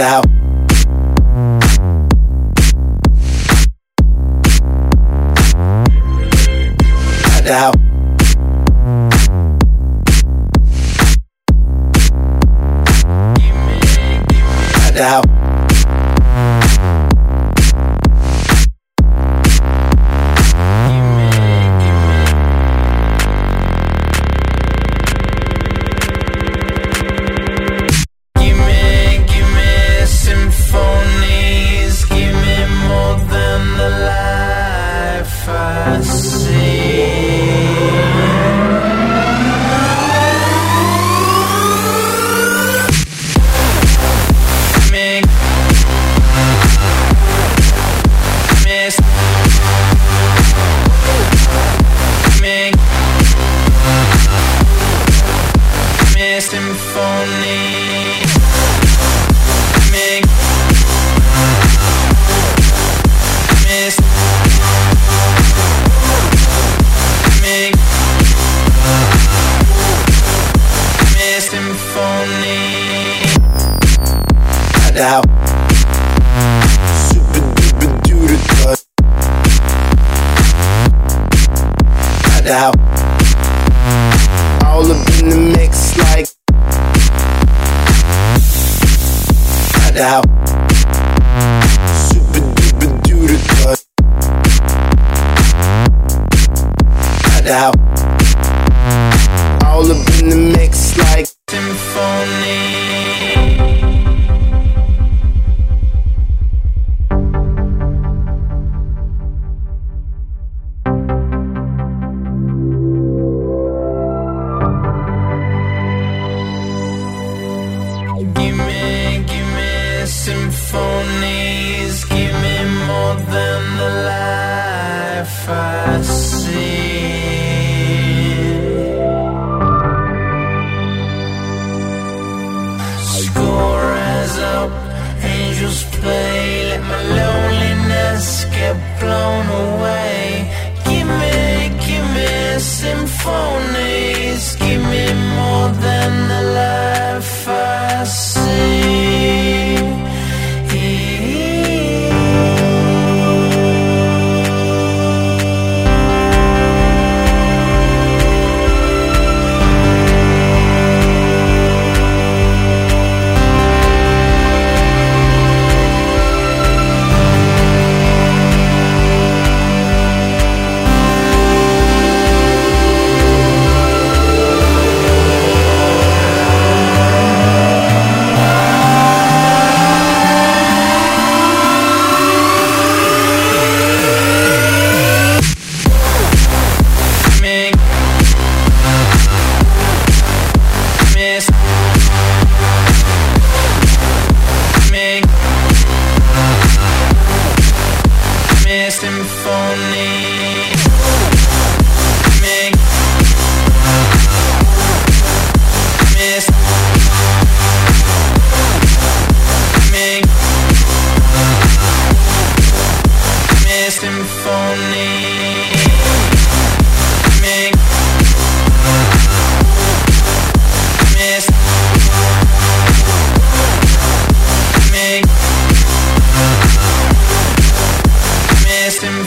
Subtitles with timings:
[0.00, 0.39] doubt.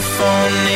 [0.04, 0.73] phone